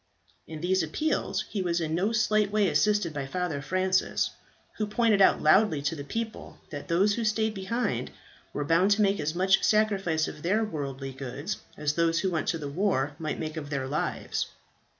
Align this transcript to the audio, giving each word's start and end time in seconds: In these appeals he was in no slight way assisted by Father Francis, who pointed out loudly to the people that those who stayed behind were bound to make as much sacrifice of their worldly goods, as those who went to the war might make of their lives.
In 0.47 0.61
these 0.61 0.81
appeals 0.81 1.43
he 1.47 1.61
was 1.61 1.79
in 1.79 1.93
no 1.93 2.11
slight 2.11 2.49
way 2.51 2.67
assisted 2.69 3.13
by 3.13 3.27
Father 3.27 3.61
Francis, 3.61 4.31
who 4.77 4.87
pointed 4.87 5.21
out 5.21 5.43
loudly 5.43 5.79
to 5.83 5.95
the 5.95 6.03
people 6.03 6.57
that 6.71 6.87
those 6.87 7.13
who 7.13 7.23
stayed 7.23 7.53
behind 7.53 8.09
were 8.51 8.65
bound 8.65 8.89
to 8.97 9.03
make 9.03 9.19
as 9.19 9.35
much 9.35 9.61
sacrifice 9.63 10.27
of 10.27 10.41
their 10.41 10.63
worldly 10.63 11.11
goods, 11.11 11.57
as 11.77 11.93
those 11.93 12.21
who 12.21 12.31
went 12.31 12.47
to 12.47 12.57
the 12.57 12.67
war 12.67 13.13
might 13.19 13.37
make 13.39 13.57
of 13.57 13.69
their 13.69 13.85
lives. 13.85 14.47